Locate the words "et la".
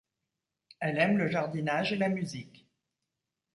1.93-2.09